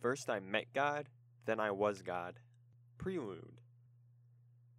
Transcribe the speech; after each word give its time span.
First 0.00 0.28
I 0.28 0.40
met 0.40 0.66
God, 0.74 1.08
then 1.46 1.58
I 1.58 1.70
was 1.70 2.02
God. 2.02 2.38
Prelude. 2.98 3.60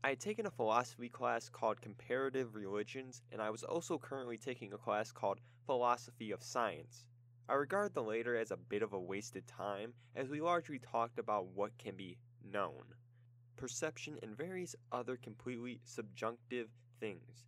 I 0.04 0.10
had 0.10 0.20
taken 0.20 0.46
a 0.46 0.52
philosophy 0.52 1.10
class 1.10 1.50
called 1.50 1.82
Comparative 1.82 2.56
Religions, 2.56 3.24
and 3.32 3.42
I 3.42 3.50
was 3.50 3.64
also 3.64 3.98
currently 3.98 4.38
taking 4.38 4.72
a 4.74 4.78
class 4.78 5.12
called 5.12 5.42
Philosophy 5.66 6.32
of 6.32 6.44
Science. 6.44 7.06
I 7.50 7.54
regard 7.54 7.94
the 7.94 8.04
later 8.04 8.38
as 8.38 8.52
a 8.52 8.58
bit 8.58 8.84
of 8.84 8.94
a 8.94 9.00
wasted 9.00 9.48
time, 9.48 9.94
as 10.16 10.30
we 10.30 10.40
largely 10.40 10.80
talked 10.80 11.18
about 11.18 11.48
what 11.48 11.78
can 11.78 11.96
be 11.96 12.18
known, 12.44 12.84
perception, 13.56 14.20
and 14.22 14.38
various 14.38 14.76
other 14.92 15.18
completely 15.18 15.80
subjunctive 15.84 16.70
things. 17.00 17.46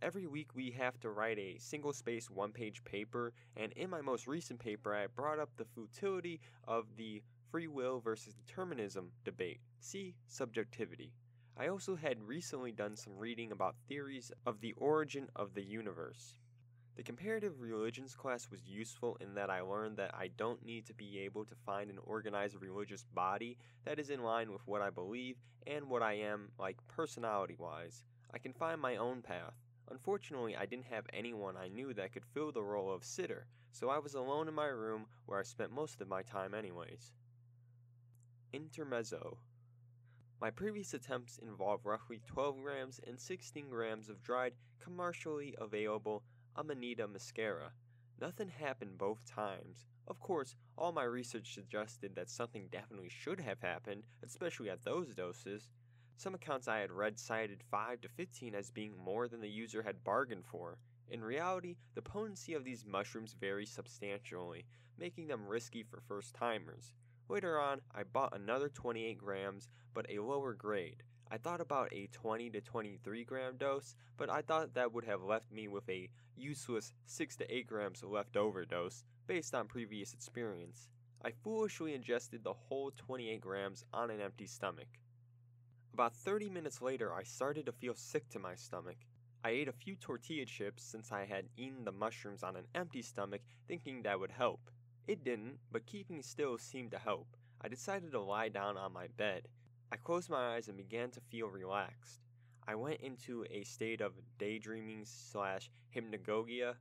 Every 0.00 0.28
week 0.28 0.54
we 0.54 0.70
have 0.78 1.00
to 1.00 1.10
write 1.10 1.38
a 1.38 1.58
single 1.58 1.92
space 1.92 2.30
one 2.30 2.52
page 2.52 2.84
paper, 2.84 3.32
and 3.56 3.72
in 3.72 3.90
my 3.90 4.00
most 4.00 4.28
recent 4.28 4.60
paper, 4.60 4.94
I 4.94 5.08
brought 5.08 5.40
up 5.40 5.50
the 5.56 5.64
futility 5.64 6.40
of 6.68 6.86
the 6.96 7.20
free 7.50 7.66
will 7.66 7.98
versus 7.98 8.32
determinism 8.34 9.10
debate. 9.24 9.58
See 9.80 10.14
subjectivity. 10.28 11.12
I 11.56 11.66
also 11.66 11.96
had 11.96 12.22
recently 12.22 12.70
done 12.70 12.94
some 12.94 13.18
reading 13.18 13.50
about 13.50 13.74
theories 13.88 14.30
of 14.46 14.60
the 14.60 14.72
origin 14.76 15.26
of 15.34 15.54
the 15.54 15.64
universe. 15.64 16.38
The 16.94 17.02
comparative 17.02 17.60
religions 17.60 18.14
class 18.14 18.48
was 18.52 18.68
useful 18.68 19.16
in 19.20 19.34
that 19.34 19.50
I 19.50 19.62
learned 19.62 19.96
that 19.96 20.14
I 20.14 20.30
don't 20.36 20.64
need 20.64 20.86
to 20.86 20.94
be 20.94 21.18
able 21.20 21.44
to 21.44 21.56
find 21.66 21.90
an 21.90 21.98
organized 22.04 22.54
religious 22.60 23.04
body 23.14 23.58
that 23.84 23.98
is 23.98 24.10
in 24.10 24.22
line 24.22 24.52
with 24.52 24.62
what 24.64 24.80
I 24.80 24.90
believe 24.90 25.38
and 25.66 25.88
what 25.88 26.02
I 26.02 26.14
am, 26.14 26.50
like 26.56 26.76
personality 26.86 27.56
wise. 27.58 28.04
I 28.32 28.38
can 28.38 28.52
find 28.52 28.80
my 28.80 28.96
own 28.96 29.22
path. 29.22 29.54
Unfortunately, 29.90 30.56
I 30.56 30.66
didn't 30.66 30.86
have 30.86 31.06
anyone 31.12 31.56
I 31.56 31.68
knew 31.68 31.94
that 31.94 32.12
could 32.12 32.24
fill 32.24 32.52
the 32.52 32.62
role 32.62 32.92
of 32.92 33.04
sitter, 33.04 33.46
so 33.72 33.88
I 33.88 33.98
was 33.98 34.14
alone 34.14 34.48
in 34.48 34.54
my 34.54 34.66
room 34.66 35.06
where 35.26 35.38
I 35.38 35.42
spent 35.42 35.72
most 35.72 36.00
of 36.00 36.08
my 36.08 36.22
time, 36.22 36.54
anyways. 36.54 37.12
Intermezzo 38.52 39.38
my 40.40 40.50
previous 40.50 40.94
attempts 40.94 41.38
involved 41.38 41.84
roughly 41.84 42.20
12 42.26 42.62
grams 42.62 43.00
and 43.04 43.18
16 43.18 43.68
grams 43.68 44.08
of 44.08 44.22
dried, 44.22 44.52
commercially 44.78 45.56
available 45.58 46.22
Amanita 46.54 47.08
muscaria. 47.08 47.70
Nothing 48.20 48.48
happened 48.48 48.98
both 48.98 49.24
times. 49.24 49.86
Of 50.06 50.20
course, 50.20 50.54
all 50.76 50.92
my 50.92 51.02
research 51.02 51.54
suggested 51.54 52.14
that 52.14 52.30
something 52.30 52.68
definitely 52.70 53.08
should 53.08 53.40
have 53.40 53.58
happened, 53.60 54.04
especially 54.22 54.70
at 54.70 54.84
those 54.84 55.12
doses. 55.12 55.70
Some 56.18 56.34
accounts 56.34 56.66
I 56.66 56.78
had 56.78 56.90
read 56.90 57.16
cited 57.16 57.62
5 57.70 58.00
to 58.00 58.08
15 58.08 58.52
as 58.56 58.72
being 58.72 58.98
more 58.98 59.28
than 59.28 59.40
the 59.40 59.48
user 59.48 59.84
had 59.84 60.02
bargained 60.02 60.44
for. 60.44 60.76
In 61.08 61.22
reality, 61.22 61.76
the 61.94 62.02
potency 62.02 62.54
of 62.54 62.64
these 62.64 62.84
mushrooms 62.84 63.36
varies 63.38 63.70
substantially, 63.70 64.66
making 64.98 65.28
them 65.28 65.46
risky 65.46 65.84
for 65.84 66.00
first 66.00 66.34
timers. 66.34 66.92
Later 67.28 67.60
on, 67.60 67.82
I 67.94 68.02
bought 68.02 68.34
another 68.34 68.68
28 68.68 69.16
grams, 69.16 69.68
but 69.94 70.10
a 70.10 70.18
lower 70.18 70.54
grade. 70.54 71.04
I 71.30 71.38
thought 71.38 71.60
about 71.60 71.92
a 71.92 72.08
20 72.08 72.50
to 72.50 72.60
23 72.62 73.22
gram 73.22 73.56
dose, 73.56 73.94
but 74.16 74.28
I 74.28 74.42
thought 74.42 74.74
that 74.74 74.92
would 74.92 75.04
have 75.04 75.22
left 75.22 75.52
me 75.52 75.68
with 75.68 75.88
a 75.88 76.10
useless 76.34 76.94
6 77.06 77.36
to 77.36 77.54
8 77.54 77.68
grams 77.68 78.02
leftover 78.02 78.64
dose 78.64 79.04
based 79.28 79.54
on 79.54 79.68
previous 79.68 80.14
experience. 80.14 80.88
I 81.24 81.30
foolishly 81.30 81.94
ingested 81.94 82.42
the 82.42 82.54
whole 82.54 82.90
28 82.96 83.40
grams 83.40 83.84
on 83.92 84.10
an 84.10 84.20
empty 84.20 84.46
stomach. 84.48 84.88
About 85.92 86.14
30 86.14 86.48
minutes 86.50 86.80
later, 86.80 87.12
I 87.12 87.22
started 87.22 87.66
to 87.66 87.72
feel 87.72 87.94
sick 87.94 88.28
to 88.30 88.38
my 88.38 88.54
stomach. 88.54 88.98
I 89.44 89.50
ate 89.50 89.68
a 89.68 89.72
few 89.72 89.96
tortilla 89.96 90.44
chips 90.46 90.82
since 90.82 91.12
I 91.12 91.24
had 91.24 91.48
eaten 91.56 91.84
the 91.84 91.92
mushrooms 91.92 92.42
on 92.42 92.56
an 92.56 92.66
empty 92.74 93.02
stomach, 93.02 93.42
thinking 93.66 94.02
that 94.02 94.18
would 94.18 94.30
help. 94.30 94.70
It 95.06 95.24
didn't, 95.24 95.58
but 95.72 95.86
keeping 95.86 96.22
still 96.22 96.58
seemed 96.58 96.90
to 96.90 96.98
help. 96.98 97.36
I 97.60 97.68
decided 97.68 98.12
to 98.12 98.20
lie 98.20 98.48
down 98.48 98.76
on 98.76 98.92
my 98.92 99.06
bed. 99.16 99.48
I 99.90 99.96
closed 99.96 100.28
my 100.28 100.54
eyes 100.54 100.68
and 100.68 100.76
began 100.76 101.10
to 101.12 101.20
feel 101.20 101.48
relaxed. 101.48 102.20
I 102.66 102.74
went 102.74 103.00
into 103.00 103.46
a 103.50 103.64
state 103.64 104.02
of 104.02 104.12
daydreaming 104.38 105.04
slash 105.04 105.70
hypnagogia. 105.96 106.74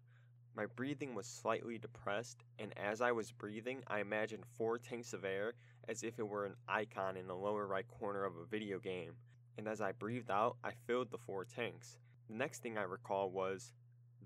My 0.57 0.65
breathing 0.65 1.13
was 1.13 1.27
slightly 1.27 1.77
depressed, 1.77 2.43
and 2.57 2.75
as 2.79 2.99
I 2.99 3.11
was 3.11 3.31
breathing, 3.31 3.83
I 3.85 3.99
imagined 3.99 4.43
four 4.57 4.79
tanks 4.79 5.13
of 5.13 5.23
air 5.23 5.53
as 5.87 6.01
if 6.01 6.17
it 6.17 6.27
were 6.27 6.45
an 6.45 6.55
icon 6.67 7.15
in 7.15 7.27
the 7.27 7.35
lower 7.35 7.67
right 7.67 7.87
corner 7.87 8.25
of 8.25 8.35
a 8.35 8.45
video 8.45 8.79
game. 8.79 9.13
And 9.59 9.67
as 9.67 9.81
I 9.81 9.91
breathed 9.91 10.31
out, 10.31 10.57
I 10.63 10.71
filled 10.87 11.11
the 11.11 11.19
four 11.19 11.45
tanks. 11.45 11.99
The 12.27 12.33
next 12.33 12.63
thing 12.63 12.75
I 12.75 12.81
recall 12.81 13.29
was 13.29 13.71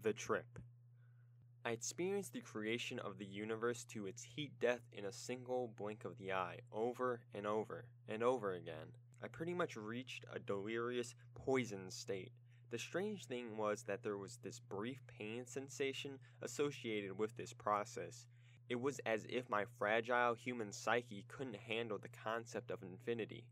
the 0.04 0.14
trip. 0.14 0.58
I 1.66 1.72
experienced 1.72 2.32
the 2.32 2.40
creation 2.40 2.98
of 3.00 3.18
the 3.18 3.26
universe 3.26 3.84
to 3.90 4.08
its 4.08 4.24
heat 4.24 4.58
death 4.62 4.88
in 4.94 5.04
a 5.04 5.12
single 5.12 5.74
blink 5.76 6.06
of 6.06 6.18
the 6.18 6.32
eye, 6.32 6.60
over 6.72 7.20
and 7.34 7.46
over 7.46 7.84
and 8.08 8.24
over 8.24 8.54
again. 8.54 8.96
I 9.22 9.28
pretty 9.28 9.54
much 9.54 9.76
reached 9.76 10.24
a 10.34 10.40
delirious, 10.40 11.14
poisoned 11.36 11.92
state. 11.92 12.32
The 12.72 12.80
strange 12.80 13.26
thing 13.26 13.58
was 13.58 13.84
that 13.84 14.02
there 14.02 14.18
was 14.18 14.38
this 14.38 14.62
brief 14.62 15.04
pain 15.06 15.46
sensation 15.46 16.20
associated 16.42 17.18
with 17.18 17.36
this 17.36 17.52
process. 17.52 18.28
It 18.70 18.80
was 18.80 19.02
as 19.06 19.26
if 19.28 19.50
my 19.50 19.66
fragile 19.78 20.36
human 20.36 20.72
psyche 20.72 21.26
couldn't 21.28 21.58
handle 21.58 21.98
the 21.98 22.08
concept 22.08 22.72
of 22.72 22.82
infinity. 22.82 23.44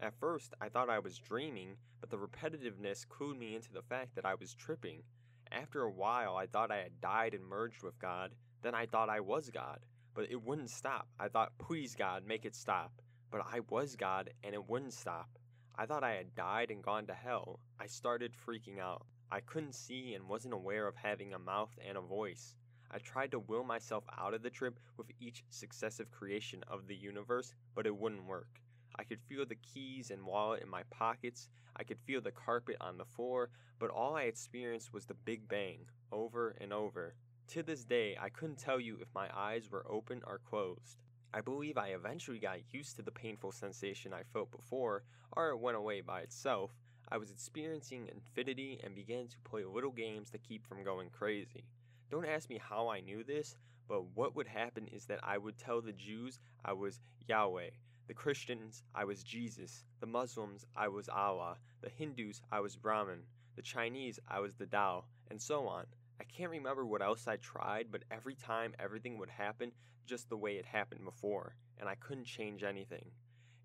At 0.00 0.18
first, 0.18 0.54
I 0.60 0.68
thought 0.68 0.90
I 0.90 0.98
was 0.98 1.18
dreaming, 1.18 1.76
but 2.00 2.10
the 2.10 2.18
repetitiveness 2.18 3.06
clued 3.06 3.38
me 3.38 3.54
into 3.54 3.72
the 3.72 3.82
fact 3.82 4.16
that 4.16 4.26
I 4.26 4.34
was 4.34 4.54
tripping. 4.54 5.04
After 5.52 5.82
a 5.82 5.92
while, 5.92 6.36
I 6.36 6.46
thought 6.46 6.72
I 6.72 6.78
had 6.78 7.00
died 7.00 7.32
and 7.32 7.44
merged 7.44 7.84
with 7.84 7.96
God. 8.00 8.32
Then 8.62 8.74
I 8.74 8.86
thought 8.86 9.08
I 9.08 9.20
was 9.20 9.50
God. 9.50 9.86
But 10.14 10.32
it 10.32 10.42
wouldn't 10.42 10.70
stop. 10.70 11.06
I 11.20 11.28
thought, 11.28 11.56
please, 11.58 11.94
God, 11.94 12.26
make 12.26 12.44
it 12.44 12.56
stop. 12.56 12.90
But 13.30 13.42
I 13.52 13.60
was 13.70 13.94
God, 13.94 14.30
and 14.42 14.52
it 14.52 14.68
wouldn't 14.68 14.94
stop. 14.94 15.28
I 15.76 15.86
thought 15.86 16.04
I 16.04 16.12
had 16.12 16.36
died 16.36 16.70
and 16.70 16.84
gone 16.84 17.06
to 17.08 17.14
hell. 17.14 17.58
I 17.80 17.86
started 17.86 18.32
freaking 18.32 18.78
out. 18.78 19.06
I 19.32 19.40
couldn't 19.40 19.74
see 19.74 20.14
and 20.14 20.28
wasn't 20.28 20.54
aware 20.54 20.86
of 20.86 20.94
having 20.94 21.34
a 21.34 21.38
mouth 21.38 21.76
and 21.84 21.98
a 21.98 22.00
voice. 22.00 22.54
I 22.92 22.98
tried 22.98 23.32
to 23.32 23.40
will 23.40 23.64
myself 23.64 24.04
out 24.16 24.34
of 24.34 24.42
the 24.42 24.50
trip 24.50 24.78
with 24.96 25.10
each 25.18 25.42
successive 25.50 26.12
creation 26.12 26.62
of 26.68 26.86
the 26.86 26.94
universe, 26.94 27.54
but 27.74 27.86
it 27.86 27.96
wouldn't 27.96 28.24
work. 28.24 28.60
I 28.96 29.02
could 29.02 29.20
feel 29.20 29.44
the 29.44 29.56
keys 29.56 30.12
and 30.12 30.24
wallet 30.24 30.62
in 30.62 30.68
my 30.68 30.84
pockets. 30.90 31.48
I 31.76 31.82
could 31.82 31.98
feel 31.98 32.20
the 32.20 32.30
carpet 32.30 32.76
on 32.80 32.96
the 32.96 33.04
floor, 33.04 33.50
but 33.80 33.90
all 33.90 34.14
I 34.14 34.22
experienced 34.22 34.92
was 34.92 35.06
the 35.06 35.14
Big 35.14 35.48
Bang, 35.48 35.86
over 36.12 36.56
and 36.60 36.72
over. 36.72 37.16
To 37.48 37.64
this 37.64 37.84
day, 37.84 38.16
I 38.20 38.28
couldn't 38.28 38.58
tell 38.58 38.78
you 38.78 38.98
if 39.00 39.08
my 39.12 39.28
eyes 39.36 39.68
were 39.72 39.84
open 39.90 40.22
or 40.24 40.38
closed. 40.38 41.03
I 41.34 41.40
believe 41.40 41.76
I 41.76 41.88
eventually 41.88 42.38
got 42.38 42.72
used 42.72 42.94
to 42.94 43.02
the 43.02 43.10
painful 43.10 43.50
sensation 43.50 44.12
I 44.12 44.22
felt 44.22 44.52
before, 44.52 45.02
or 45.32 45.48
it 45.48 45.58
went 45.58 45.76
away 45.76 46.00
by 46.00 46.20
itself. 46.20 46.70
I 47.08 47.18
was 47.18 47.32
experiencing 47.32 48.08
infinity 48.08 48.78
and 48.84 48.94
began 48.94 49.26
to 49.26 49.38
play 49.42 49.64
little 49.64 49.90
games 49.90 50.30
to 50.30 50.38
keep 50.38 50.64
from 50.64 50.84
going 50.84 51.10
crazy. 51.10 51.64
Don't 52.08 52.24
ask 52.24 52.48
me 52.48 52.60
how 52.62 52.86
I 52.86 53.00
knew 53.00 53.24
this, 53.24 53.56
but 53.88 54.04
what 54.14 54.36
would 54.36 54.46
happen 54.46 54.86
is 54.92 55.06
that 55.06 55.18
I 55.24 55.38
would 55.38 55.58
tell 55.58 55.80
the 55.80 55.92
Jews 55.92 56.38
I 56.64 56.72
was 56.72 57.00
Yahweh, 57.26 57.70
the 58.06 58.14
Christians, 58.14 58.84
I 58.94 59.04
was 59.04 59.24
Jesus. 59.24 59.82
The 59.98 60.06
Muslims, 60.06 60.66
I 60.76 60.86
was 60.86 61.08
Allah. 61.08 61.56
The 61.80 61.88
Hindus, 61.88 62.42
I 62.52 62.60
was 62.60 62.76
Brahman. 62.76 63.24
The 63.56 63.62
Chinese, 63.62 64.20
I 64.28 64.38
was 64.38 64.54
the 64.54 64.66
Tao, 64.66 65.04
and 65.30 65.42
so 65.42 65.66
on. 65.66 65.86
I 66.20 66.24
can't 66.24 66.50
remember 66.50 66.86
what 66.86 67.02
else 67.02 67.26
I 67.26 67.36
tried, 67.36 67.90
but 67.90 68.04
every 68.10 68.34
time 68.34 68.74
everything 68.78 69.18
would 69.18 69.30
happen 69.30 69.72
just 70.06 70.28
the 70.28 70.36
way 70.36 70.56
it 70.56 70.66
happened 70.66 71.04
before, 71.04 71.56
and 71.78 71.88
I 71.88 71.96
couldn't 71.96 72.26
change 72.26 72.62
anything. 72.62 73.10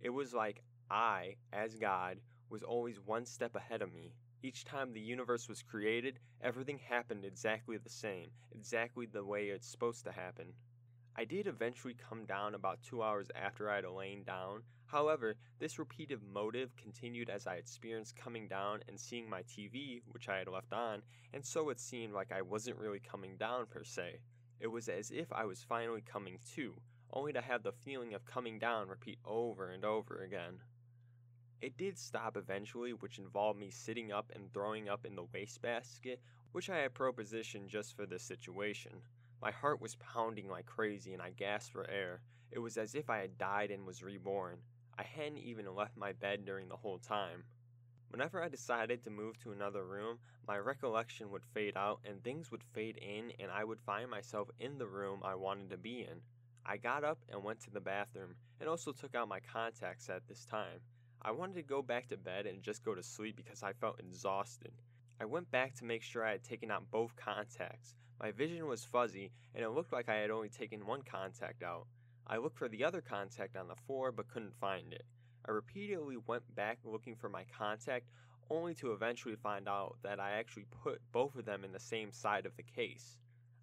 It 0.02 0.10
was 0.10 0.34
like 0.34 0.64
I, 0.90 1.36
as 1.54 1.76
God, 1.76 2.20
was 2.50 2.64
always 2.64 3.00
one 3.00 3.26
step 3.26 3.56
ahead 3.56 3.82
of 3.82 3.94
me. 3.94 4.14
Each 4.42 4.64
time 4.64 4.94
the 4.94 5.00
universe 5.00 5.48
was 5.50 5.62
created, 5.62 6.20
everything 6.42 6.80
happened 6.80 7.26
exactly 7.26 7.78
the 7.78 7.90
same, 7.90 8.32
exactly 8.52 9.06
the 9.06 9.24
way 9.24 9.50
it's 9.50 9.68
supposed 9.68 10.06
to 10.06 10.12
happen. 10.12 10.54
I 11.20 11.26
did 11.26 11.48
eventually 11.48 11.96
come 11.96 12.24
down 12.24 12.56
about 12.56 12.82
two 12.82 13.04
hours 13.04 13.28
after 13.36 13.70
I 13.70 13.76
had 13.76 13.86
lain 13.86 14.24
down. 14.24 14.62
However, 14.86 15.36
this 15.60 15.78
repeated 15.78 16.22
motive 16.24 16.74
continued 16.78 17.30
as 17.30 17.46
I 17.46 17.56
experienced 17.56 18.16
coming 18.16 18.48
down 18.48 18.84
and 18.88 18.98
seeing 18.98 19.30
my 19.30 19.42
TV, 19.42 20.02
which 20.08 20.30
I 20.30 20.38
had 20.38 20.48
left 20.48 20.72
on, 20.72 21.02
and 21.34 21.46
so 21.46 21.72
it 21.72 21.82
seemed 21.82 22.14
like 22.14 22.32
I 22.32 22.42
wasn't 22.42 22.80
really 22.80 23.02
coming 23.02 23.36
down 23.36 23.66
per 23.66 23.84
se. 23.84 24.22
It 24.62 24.68
was 24.68 24.88
as 24.88 25.12
if 25.12 25.30
I 25.34 25.44
was 25.44 25.62
finally 25.62 26.00
coming 26.00 26.40
to, 26.56 26.76
only 27.12 27.34
to 27.34 27.42
have 27.42 27.64
the 27.64 27.74
feeling 27.74 28.14
of 28.14 28.24
coming 28.24 28.58
down 28.58 28.88
repeat 28.88 29.20
over 29.26 29.72
and 29.72 29.84
over 29.84 30.24
again. 30.24 30.62
It 31.60 31.78
did 31.78 32.00
stop 32.00 32.38
eventually, 32.38 32.94
which 32.94 33.20
involved 33.20 33.60
me 33.60 33.72
sitting 33.72 34.14
up 34.14 34.32
and 34.34 34.54
throwing 34.54 34.88
up 34.88 35.06
in 35.06 35.18
the 35.18 35.28
wastebasket, 35.34 36.22
which 36.54 36.70
I 36.70 36.78
had 36.78 36.94
propositioned 36.94 37.68
just 37.68 37.94
for 37.98 38.06
this 38.06 38.24
situation. 38.24 39.02
My 39.42 39.52
heart 39.52 39.82
was 39.82 39.96
pounding 39.96 40.50
like 40.50 40.66
crazy 40.66 41.14
and 41.14 41.22
I 41.22 41.30
gasped 41.32 41.72
for 41.72 41.90
air. 41.90 42.22
It 42.52 42.60
was 42.60 42.78
as 42.78 42.96
if 42.96 43.10
I 43.10 43.20
had 43.20 43.38
died 43.38 43.72
and 43.72 43.86
was 43.86 44.04
reborn. 44.04 44.60
I 44.98 45.04
hadn't 45.04 45.38
even 45.38 45.74
left 45.74 45.96
my 45.96 46.12
bed 46.12 46.46
during 46.46 46.68
the 46.68 46.76
whole 46.76 46.98
time. 46.98 47.44
Whenever 48.10 48.44
I 48.44 48.50
decided 48.50 49.04
to 49.04 49.10
move 49.10 49.38
to 49.40 49.52
another 49.52 49.86
room, 49.86 50.18
my 50.48 50.58
recollection 50.58 51.30
would 51.30 51.46
fade 51.54 51.78
out 51.78 52.00
and 52.04 52.24
things 52.24 52.50
would 52.52 52.64
fade 52.74 52.98
in, 52.98 53.32
and 53.40 53.52
I 53.52 53.64
would 53.64 53.80
find 53.80 54.10
myself 54.10 54.50
in 54.60 54.78
the 54.78 54.88
room 54.88 55.22
I 55.24 55.36
wanted 55.36 55.70
to 55.70 55.78
be 55.78 56.02
in. 56.02 56.22
I 56.66 56.78
got 56.78 57.04
up 57.04 57.20
and 57.30 57.44
went 57.44 57.62
to 57.62 57.70
the 57.72 57.80
bathroom 57.80 58.36
and 58.60 58.68
also 58.68 58.92
took 58.92 59.16
out 59.16 59.28
my 59.28 59.40
contacts 59.40 60.10
at 60.10 60.28
this 60.28 60.44
time. 60.44 60.80
I 61.22 61.32
wanted 61.32 61.56
to 61.56 61.62
go 61.62 61.82
back 61.82 62.08
to 62.08 62.18
bed 62.18 62.46
and 62.46 62.64
just 62.64 62.84
go 62.84 62.96
to 62.96 63.04
sleep 63.04 63.36
because 63.36 63.62
I 63.62 63.74
felt 63.74 64.00
exhausted. 64.00 64.74
I 65.22 65.26
went 65.26 65.52
back 65.52 65.76
to 65.76 65.86
make 65.86 66.02
sure 66.02 66.26
I 66.26 66.32
had 66.32 66.44
taken 66.44 66.72
out 66.72 66.90
both 66.92 67.14
contacts. 67.18 67.96
My 68.22 68.32
vision 68.32 68.68
was 68.68 68.86
fuzzy 68.86 69.32
and 69.54 69.66
it 69.66 69.70
looked 69.70 69.92
like 69.92 70.08
I 70.08 70.16
had 70.16 70.32
only 70.32 70.48
taken 70.48 70.86
one 70.86 71.02
contact 71.02 71.62
out. 71.62 71.88
I 72.26 72.38
looked 72.38 72.58
for 72.58 72.70
the 72.70 72.86
other 72.86 73.02
contact 73.02 73.58
on 73.58 73.68
the 73.68 73.76
floor 73.76 74.14
but 74.14 74.30
couldn't 74.30 74.56
find 74.62 74.94
it. 74.94 75.04
I 75.46 75.52
repeatedly 75.52 76.18
went 76.26 76.44
back 76.56 76.80
looking 76.86 77.16
for 77.16 77.28
my 77.28 77.44
contact 77.58 78.12
only 78.50 78.74
to 78.76 78.94
eventually 78.94 79.36
find 79.36 79.68
out 79.68 79.98
that 80.04 80.22
I 80.22 80.32
actually 80.32 80.68
put 80.84 81.02
both 81.12 81.36
of 81.36 81.46
them 81.46 81.66
in 81.66 81.74
the 81.74 81.80
same 81.80 82.14
side 82.14 82.46
of 82.46 82.56
the 82.56 82.64
case. 82.64 83.18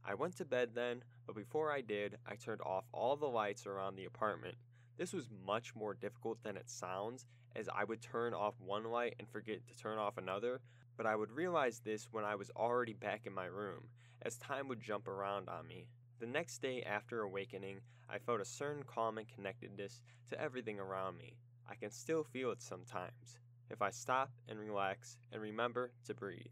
I 0.05 0.15
went 0.15 0.37
to 0.37 0.45
bed 0.45 0.71
then, 0.75 1.03
but 1.27 1.35
before 1.35 1.73
I 1.73 1.81
did, 1.81 2.19
I 2.27 2.37
turned 2.37 2.61
off 2.61 2.85
all 2.93 3.17
the 3.17 3.27
lights 3.27 3.67
around 3.67 3.97
the 3.97 4.05
apartment. 4.05 4.57
This 4.99 5.13
was 5.13 5.29
much 5.45 5.75
more 5.75 5.95
difficult 5.95 6.43
than 6.43 6.57
it 6.57 6.69
sounds, 6.69 7.27
as 7.57 7.69
I 7.69 7.85
would 7.85 8.01
turn 8.01 8.35
off 8.35 8.55
one 8.61 8.85
light 8.85 9.15
and 9.19 9.29
forget 9.29 9.67
to 9.67 9.77
turn 9.77 9.99
off 9.99 10.19
another, 10.19 10.61
but 10.97 11.07
I 11.07 11.17
would 11.17 11.31
realize 11.31 11.81
this 11.81 12.09
when 12.11 12.25
I 12.25 12.35
was 12.35 12.51
already 12.57 12.93
back 12.93 13.27
in 13.27 13.33
my 13.35 13.47
room, 13.47 13.89
as 14.23 14.37
time 14.39 14.69
would 14.69 14.81
jump 14.81 15.09
around 15.09 15.49
on 15.49 15.67
me. 15.67 15.87
The 16.19 16.27
next 16.27 16.63
day 16.63 16.83
after 16.83 17.23
awakening, 17.23 17.81
I 18.09 18.19
felt 18.19 18.41
a 18.41 18.45
certain 18.45 18.83
calm 18.83 19.19
and 19.19 19.29
connectedness 19.29 20.01
to 20.31 20.41
everything 20.41 20.81
around 20.81 21.19
me. 21.19 21.37
I 21.69 21.75
can 21.75 21.91
still 21.91 22.25
feel 22.25 22.51
it 22.53 22.63
sometimes, 22.63 23.39
if 23.71 23.83
I 23.83 23.91
stop 23.91 24.31
and 24.49 24.59
relax 24.59 25.19
and 25.33 25.43
remember 25.43 25.91
to 26.07 26.15
breathe. 26.15 26.47